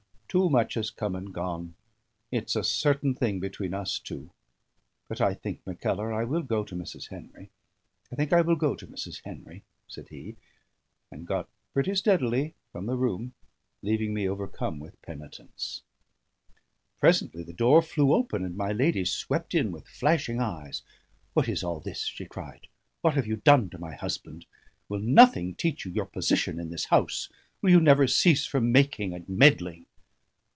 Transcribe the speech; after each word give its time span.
Too 0.33 0.49
much 0.49 0.75
has 0.75 0.91
come 0.91 1.13
and 1.17 1.33
gone. 1.33 1.75
It's 2.31 2.55
a 2.55 2.63
certain 2.63 3.13
thing 3.15 3.41
between 3.41 3.73
us 3.73 3.99
two. 3.99 4.31
But 5.09 5.19
I 5.19 5.33
think, 5.33 5.59
Mackellar, 5.67 6.13
I 6.13 6.23
will 6.23 6.41
go 6.41 6.63
to 6.63 6.73
Mrs. 6.73 7.09
Henry 7.09 7.49
I 8.09 8.15
think 8.15 8.31
I 8.31 8.39
will 8.39 8.55
go 8.55 8.73
to 8.73 8.87
Mrs. 8.87 9.21
Henry," 9.25 9.65
said 9.89 10.07
he, 10.07 10.37
and 11.11 11.27
got 11.27 11.49
pretty 11.73 11.95
steadily 11.95 12.53
from 12.71 12.85
the 12.85 12.95
room, 12.95 13.33
leaving 13.81 14.13
me 14.13 14.25
overcome 14.29 14.79
with 14.79 15.01
penitence. 15.01 15.81
Presently 17.01 17.43
the 17.43 17.51
door 17.51 17.81
flew 17.81 18.13
open, 18.13 18.45
and 18.45 18.55
my 18.55 18.71
lady 18.71 19.03
swept 19.03 19.53
in 19.53 19.69
with 19.69 19.85
flashing 19.85 20.39
eyes. 20.39 20.81
"What 21.33 21.49
is 21.49 21.61
all 21.61 21.81
this?" 21.81 22.05
she 22.05 22.23
cried. 22.23 22.67
"What 23.01 23.15
have 23.15 23.27
you 23.27 23.35
done 23.35 23.69
to 23.71 23.77
my 23.77 23.95
husband? 23.95 24.45
Will 24.87 25.01
nothing 25.01 25.55
teach 25.55 25.83
you 25.83 25.91
your 25.91 26.05
position 26.05 26.57
in 26.57 26.69
this 26.69 26.85
house? 26.85 27.27
Will 27.61 27.71
you 27.71 27.81
never 27.81 28.07
cease 28.07 28.45
from 28.45 28.71
making 28.71 29.13
and 29.13 29.27
meddling?" 29.27 29.87